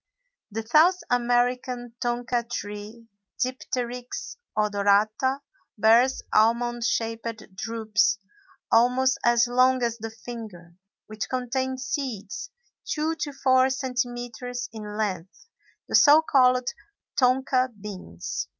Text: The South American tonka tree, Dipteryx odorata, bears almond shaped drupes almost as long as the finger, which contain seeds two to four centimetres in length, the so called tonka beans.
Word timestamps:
The 0.49 0.63
South 0.65 0.97
American 1.11 1.93
tonka 2.03 2.49
tree, 2.51 3.05
Dipteryx 3.37 4.35
odorata, 4.57 5.41
bears 5.77 6.23
almond 6.33 6.83
shaped 6.83 7.53
drupes 7.53 8.17
almost 8.71 9.19
as 9.23 9.45
long 9.47 9.83
as 9.83 9.99
the 9.99 10.09
finger, 10.09 10.73
which 11.05 11.29
contain 11.29 11.77
seeds 11.77 12.49
two 12.83 13.13
to 13.17 13.31
four 13.31 13.69
centimetres 13.69 14.67
in 14.73 14.97
length, 14.97 15.45
the 15.87 15.93
so 15.93 16.23
called 16.23 16.67
tonka 17.19 17.69
beans. 17.79 18.47